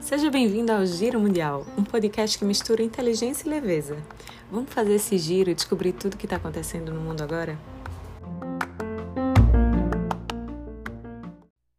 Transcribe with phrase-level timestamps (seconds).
[0.00, 3.96] Seja bem-vindo ao Giro Mundial, um podcast que mistura inteligência e leveza.
[4.50, 7.56] Vamos fazer esse giro e descobrir tudo o que está acontecendo no mundo agora?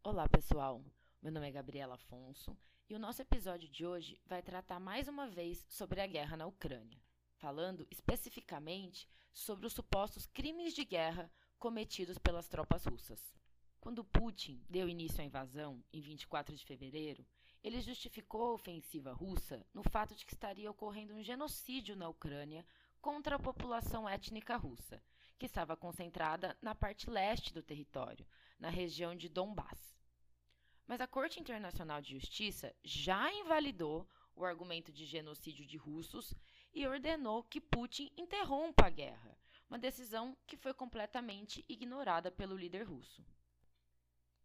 [0.03, 0.83] Olá, pessoal.
[1.21, 2.57] Meu nome é Gabriela Afonso
[2.89, 6.47] e o nosso episódio de hoje vai tratar mais uma vez sobre a guerra na
[6.47, 6.99] Ucrânia,
[7.35, 11.29] falando especificamente sobre os supostos crimes de guerra
[11.63, 13.33] cometidos pelas tropas russas.
[13.79, 17.25] Quando Putin deu início à invasão, em 24 de fevereiro,
[17.63, 22.65] ele justificou a ofensiva russa no fato de que estaria ocorrendo um genocídio na Ucrânia
[22.99, 25.01] contra a população étnica russa,
[25.39, 28.27] que estava concentrada na parte leste do território,
[28.59, 29.97] na região de Donbass.
[30.85, 36.35] Mas a Corte Internacional de Justiça já invalidou o argumento de genocídio de russos
[36.73, 39.37] e ordenou que Putin interrompa a guerra,
[39.73, 43.25] uma decisão que foi completamente ignorada pelo líder russo.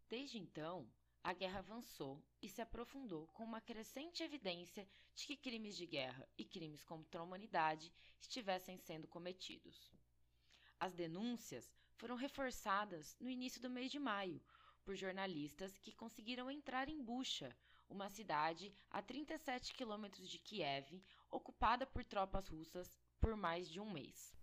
[0.08, 0.90] Desde então,
[1.22, 6.26] a guerra avançou e se aprofundou com uma crescente evidência de que crimes de guerra
[6.38, 9.92] e crimes contra a humanidade estivessem sendo cometidos.
[10.80, 14.40] As denúncias foram reforçadas no início do mês de maio
[14.82, 17.54] por jornalistas que conseguiram entrar em Bucha,
[17.86, 23.92] uma cidade a 37 quilômetros de Kiev, ocupada por tropas russas por mais de um
[23.92, 24.37] mês.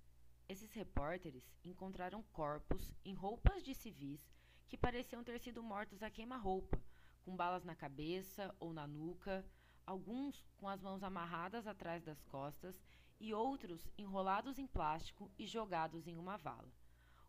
[0.47, 4.29] Esses repórteres encontraram corpos em roupas de civis
[4.67, 6.79] que pareciam ter sido mortos a queima-roupa,
[7.23, 9.43] com balas na cabeça ou na nuca,
[9.85, 12.79] alguns com as mãos amarradas atrás das costas
[13.19, 16.71] e outros enrolados em plástico e jogados em uma vala,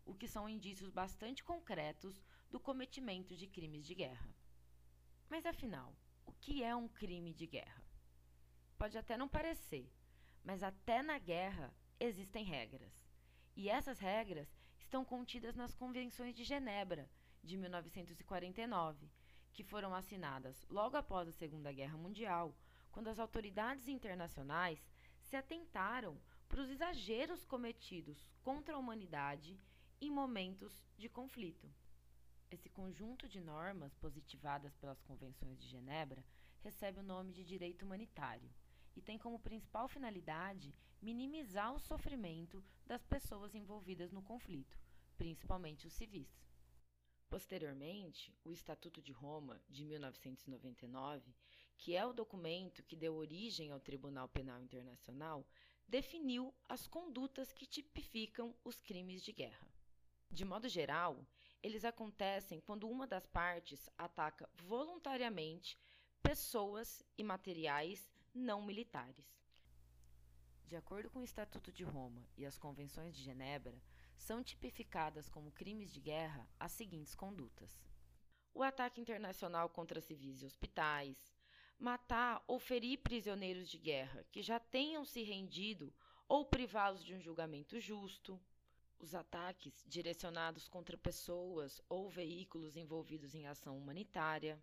[0.05, 2.21] o que são indícios bastante concretos
[2.51, 4.29] do cometimento de crimes de guerra.
[5.27, 7.83] Mas afinal, o que é um crime de guerra?
[8.77, 9.91] Pode até não parecer,
[10.43, 13.06] mas até na guerra existem regras.
[13.57, 17.09] E essas regras estão contidas nas Convenções de Genebra,
[17.43, 19.09] de 1949,
[19.51, 22.55] que foram assinadas logo após a Segunda Guerra Mundial,
[22.91, 24.79] quando as autoridades internacionais
[25.23, 29.59] se atentaram para os exageros cometidos contra a humanidade
[29.99, 31.67] em momentos de conflito.
[32.51, 36.23] Esse conjunto de normas positivadas pelas Convenções de Genebra
[36.61, 38.51] recebe o nome de direito humanitário
[38.95, 44.79] e tem como principal finalidade minimizar o sofrimento das pessoas envolvidas no conflito,
[45.17, 46.41] principalmente os civis.
[47.29, 51.35] Posteriormente, o Estatuto de Roma, de 1999,
[51.77, 55.45] que é o documento que deu origem ao Tribunal Penal Internacional,
[55.85, 59.67] definiu as condutas que tipificam os crimes de guerra.
[60.31, 61.27] De modo geral,
[61.61, 65.77] eles acontecem quando uma das partes ataca voluntariamente
[66.23, 69.25] pessoas e materiais não militares.
[70.67, 73.81] De acordo com o Estatuto de Roma e as Convenções de Genebra,
[74.17, 77.81] são tipificadas como crimes de guerra as seguintes condutas:
[78.53, 81.33] o ataque internacional contra civis e hospitais,
[81.79, 85.93] matar ou ferir prisioneiros de guerra que já tenham se rendido
[86.27, 88.37] ou privá-los de um julgamento justo,
[88.99, 94.61] os ataques direcionados contra pessoas ou veículos envolvidos em ação humanitária,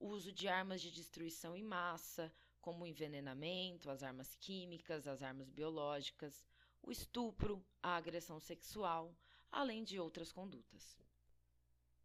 [0.00, 2.32] o uso de armas de destruição em massa,
[2.64, 6.46] como o envenenamento, as armas químicas, as armas biológicas,
[6.82, 9.14] o estupro, a agressão sexual,
[9.52, 10.98] além de outras condutas.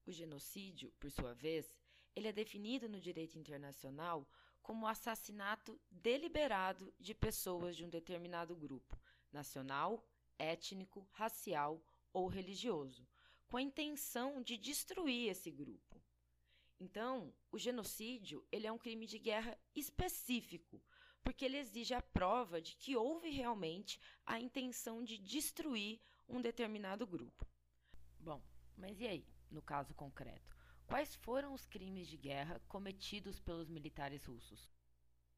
[0.06, 1.74] O genocídio, por sua vez,
[2.14, 4.28] ele é definido no direito internacional
[4.62, 9.00] como o assassinato deliberado de pessoas de um determinado grupo
[9.32, 10.06] nacional,
[10.38, 11.82] étnico, racial
[12.12, 13.08] ou religioso,
[13.48, 15.89] com a intenção de destruir esse grupo.
[16.80, 20.82] Então, o genocídio ele é um crime de guerra específico,
[21.22, 27.06] porque ele exige a prova de que houve realmente a intenção de destruir um determinado
[27.06, 27.46] grupo.
[28.20, 28.42] Bom,
[28.78, 30.56] mas e aí, no caso concreto?
[30.88, 34.72] Quais foram os crimes de guerra cometidos pelos militares russos?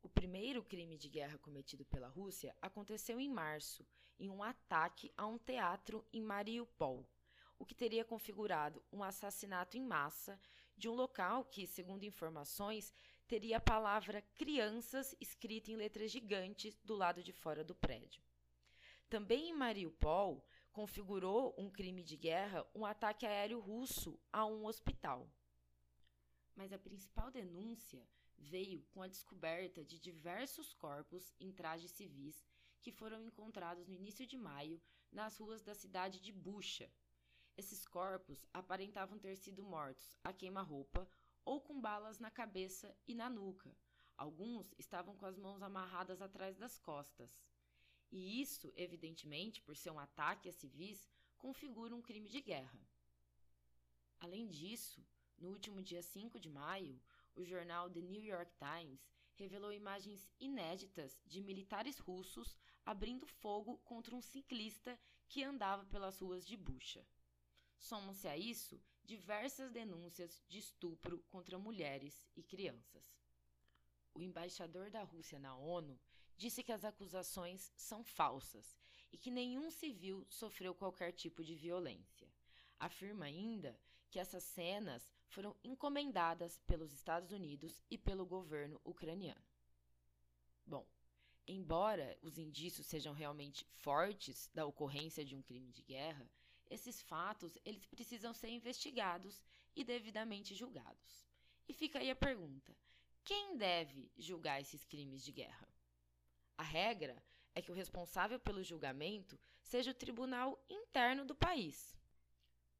[0.04, 3.86] O primeiro crime de guerra cometido pela Rússia aconteceu em março,
[4.20, 7.08] em um ataque a um teatro em Mariupol,
[7.60, 10.40] o que teria configurado um assassinato em massa
[10.82, 12.92] de um local que, segundo informações,
[13.28, 18.24] teria a palavra crianças escrita em letras gigantes do lado de fora do prédio.
[19.08, 25.30] Também em Mariupol, configurou um crime de guerra um ataque aéreo russo a um hospital.
[26.56, 28.04] Mas a principal denúncia
[28.36, 32.44] veio com a descoberta de diversos corpos em trajes civis
[32.82, 34.82] que foram encontrados no início de maio
[35.12, 36.92] nas ruas da cidade de Bucha.
[37.58, 41.08] Esses corpos aparentavam ter sido mortos a queima-roupa
[41.44, 43.76] ou com balas na cabeça e na nuca.
[44.18, 47.30] Alguns estavam com as mãos amarradas atrás das costas.
[48.12, 52.80] E isso, evidentemente, por ser um ataque a civis, configura um crime de guerra.
[54.20, 55.04] Além disso,
[55.38, 57.02] no último dia 5 de maio,
[57.36, 62.56] o jornal The New York Times revelou imagens inéditas de militares russos
[62.86, 67.04] abrindo fogo contra um ciclista que andava pelas ruas de Bucha.
[67.82, 73.20] Somam-se a isso diversas denúncias de estupro contra mulheres e crianças.
[74.14, 76.00] O embaixador da Rússia na ONU
[76.38, 78.80] disse que as acusações são falsas
[79.12, 82.32] e que nenhum civil sofreu qualquer tipo de violência.
[82.80, 83.78] Afirma ainda
[84.12, 89.44] que essas cenas foram encomendadas pelos Estados Unidos e pelo governo ucraniano.
[90.66, 90.88] Bom,
[91.48, 96.30] embora os indícios sejam realmente fortes da ocorrência de um crime de guerra,
[96.72, 99.44] esses fatos eles precisam ser investigados
[99.76, 101.28] e devidamente julgados.
[101.68, 102.76] E fica aí a pergunta:
[103.24, 105.68] quem deve julgar esses crimes de guerra?
[106.58, 107.22] A regra
[107.54, 111.96] é que o responsável pelo julgamento seja o tribunal interno do país.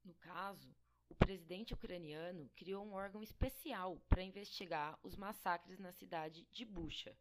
[0.04, 0.74] No caso,
[1.10, 7.16] o presidente ucraniano criou um órgão especial para investigar os massacres na cidade de Bucha.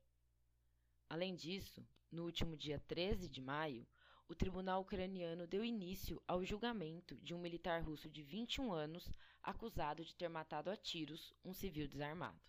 [1.09, 3.87] Além disso, no último dia 13 de maio,
[4.31, 9.11] o tribunal ucraniano deu início ao julgamento de um militar russo de 21 anos
[9.43, 12.41] acusado de ter matado a tiros um civil desarmado.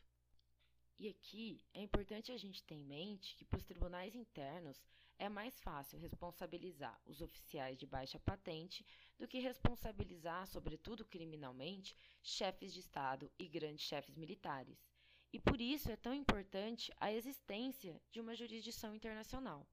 [0.99, 4.79] E aqui é importante a gente ter em mente que, para os tribunais internos,
[5.17, 8.85] é mais fácil responsabilizar os oficiais de baixa patente
[9.17, 14.85] do que responsabilizar, sobretudo criminalmente, chefes de Estado e grandes chefes militares.
[15.33, 19.67] E por isso é tão importante a existência de uma jurisdição internacional.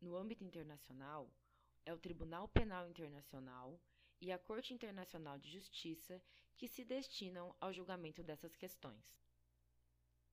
[0.00, 1.28] No âmbito internacional,
[1.84, 3.80] é o Tribunal Penal Internacional
[4.20, 6.22] e a Corte Internacional de Justiça
[6.56, 9.20] que se destinam ao julgamento dessas questões.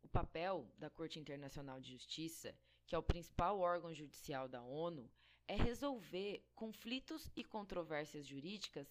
[0.04, 5.10] O papel da Corte Internacional de Justiça, que é o principal órgão judicial da ONU,
[5.48, 8.88] é resolver conflitos e controvérsias jurídicas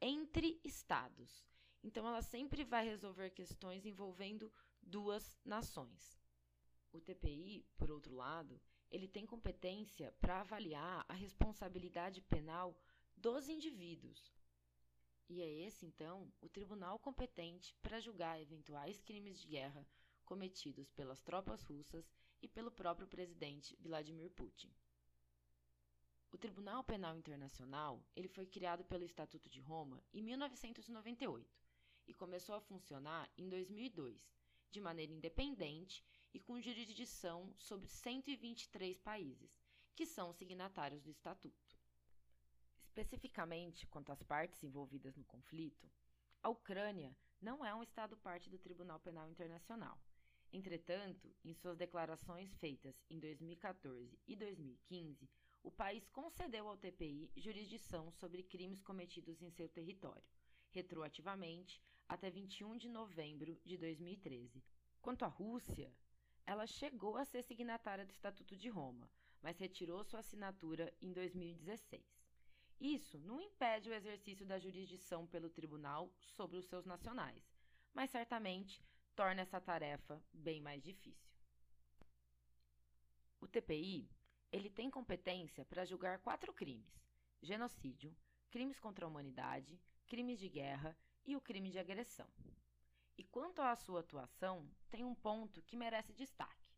[0.00, 1.44] entre estados.
[1.82, 4.52] Então, ela sempre vai resolver questões envolvendo
[4.82, 6.18] duas nações.
[6.92, 8.60] O TPI, por outro lado,
[8.90, 12.78] ele tem competência para avaliar a responsabilidade penal
[13.16, 14.32] dos indivíduos.
[15.28, 19.86] E é esse, então, o tribunal competente para julgar eventuais crimes de guerra
[20.24, 24.72] cometidos pelas tropas russas e pelo próprio presidente Vladimir Putin.
[26.30, 31.66] O Tribunal Penal Internacional ele foi criado pelo Estatuto de Roma em 1998
[32.06, 34.30] e começou a funcionar em 2002,
[34.70, 36.04] de maneira independente
[36.36, 39.50] e com jurisdição sobre 123 países,
[39.94, 41.76] que são signatários do Estatuto.
[42.84, 45.90] Especificamente quanto às partes envolvidas no conflito,
[46.42, 49.98] a Ucrânia não é um Estado parte do Tribunal Penal Internacional
[50.52, 55.28] Entretanto, em suas declarações feitas em 2014 e 2015,
[55.62, 60.24] o país concedeu ao TPI jurisdição sobre crimes cometidos em seu território,
[60.70, 64.62] retroativamente até 21 de novembro de 2013.
[65.02, 65.92] Quanto à Rússia,
[66.46, 69.10] ela chegou a ser signatária do Estatuto de Roma,
[69.42, 72.02] mas retirou sua assinatura em 2016.
[72.80, 77.42] Isso não impede o exercício da jurisdição pelo tribunal sobre os seus nacionais,
[77.92, 78.82] mas certamente
[79.14, 81.34] torna essa tarefa bem mais difícil.
[83.40, 84.08] O TPI
[84.52, 87.02] ele tem competência para julgar quatro crimes:
[87.42, 88.14] genocídio,
[88.50, 92.28] crimes contra a humanidade, crimes de guerra e o crime de agressão.
[93.18, 96.74] E quanto à sua atuação, tem um ponto que merece destaque.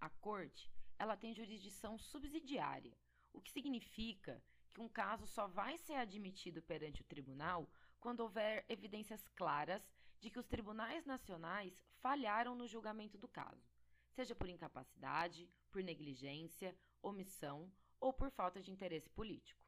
[0.00, 2.96] A corte, ela tem jurisdição subsidiária,
[3.32, 4.42] o que significa
[4.74, 7.68] que um caso só vai ser admitido perante o tribunal
[7.98, 9.82] quando houver evidências claras
[10.20, 13.66] de que os tribunais nacionais falharam no julgamento do caso,
[14.10, 19.60] seja por incapacidade, por negligência, omissão ou por falta de interesse político.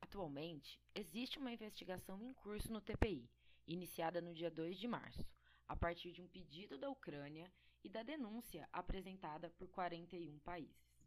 [0.00, 3.28] Atualmente, existe uma investigação em curso no TPI,
[3.72, 5.24] iniciada no dia 2 de março,
[5.66, 7.52] a partir de um pedido da Ucrânia
[7.84, 10.98] e da denúncia apresentada por 41 países.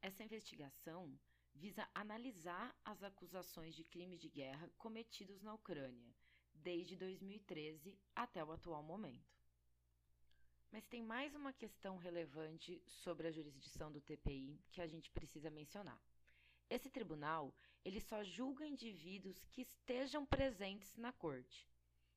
[0.00, 1.18] Essa investigação
[1.54, 6.14] visa analisar as acusações de crimes de guerra cometidos na Ucrânia
[6.54, 9.38] desde 2013 até o atual momento.
[10.70, 15.50] Mas tem mais uma questão relevante sobre a jurisdição do TPI que a gente precisa
[15.50, 16.00] mencionar.
[16.68, 17.52] Esse tribunal,
[17.84, 21.68] ele só julga indivíduos que estejam presentes na corte.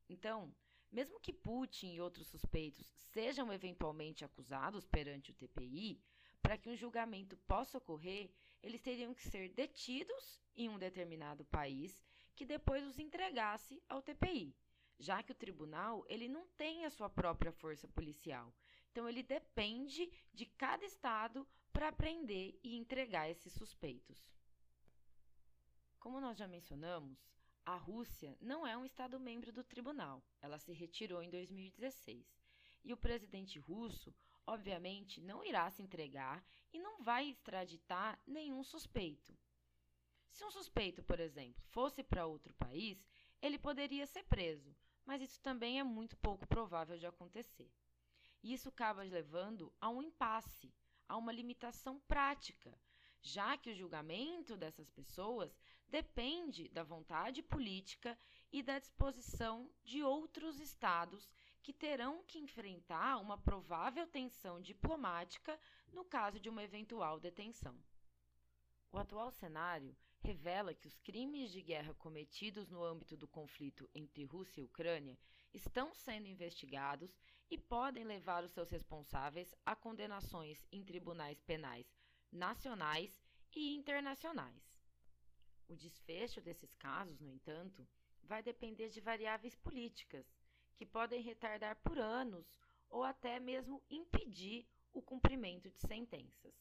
[0.09, 0.53] Então,
[0.91, 5.99] mesmo que Putin e outros suspeitos sejam eventualmente acusados perante o TPI,
[6.41, 8.29] para que um julgamento possa ocorrer,
[8.61, 12.03] eles teriam que ser detidos em um determinado país
[12.35, 14.55] que depois os entregasse ao TPI,
[14.99, 18.53] já que o tribunal ele não tem a sua própria força policial.
[18.91, 24.31] Então ele depende de cada estado para prender e entregar esses suspeitos.
[25.99, 27.17] Como nós já mencionamos,
[27.65, 32.25] A Rússia não é um Estado membro do tribunal, ela se retirou em 2016.
[32.83, 34.13] E o presidente russo,
[34.45, 39.37] obviamente, não irá se entregar e não vai extraditar nenhum suspeito.
[40.29, 43.05] Se um suspeito, por exemplo, fosse para outro país,
[43.41, 47.71] ele poderia ser preso, mas isso também é muito pouco provável de acontecer.
[48.43, 50.73] Isso acaba levando a um impasse,
[51.07, 52.77] a uma limitação prática,
[53.21, 55.57] já que o julgamento dessas pessoas
[55.93, 58.17] depende da vontade política
[58.51, 61.31] e da disposição de outros estados
[61.61, 65.59] que terão que enfrentar uma provável tensão diplomática
[65.91, 67.77] no caso de uma eventual detenção.
[68.91, 74.23] O atual cenário revela que os crimes de guerra cometidos no âmbito do conflito entre
[74.23, 75.15] Rússia e Ucrânia
[75.53, 77.15] estão sendo investigados
[77.51, 81.85] e podem levar os seus responsáveis a condenações em tribunais penais
[82.31, 83.21] nacionais
[83.55, 84.72] e internacionais.
[85.67, 87.87] O desfecho desses casos, no entanto,
[88.23, 90.25] vai depender de variáveis políticas,
[90.75, 96.53] que podem retardar por anos ou até mesmo impedir o cumprimento de sentenças.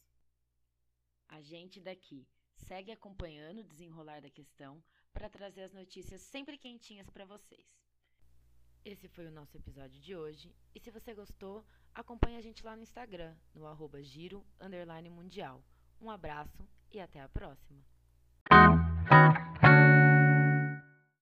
[1.29, 4.83] A gente daqui segue acompanhando o desenrolar da questão
[5.13, 7.67] para trazer as notícias sempre quentinhas para vocês.
[8.85, 12.75] Esse foi o nosso episódio de hoje, e se você gostou, acompanhe a gente lá
[12.75, 14.45] no Instagram, no arroba giro
[15.11, 15.63] mundial.
[16.01, 17.92] Um abraço e até a próxima!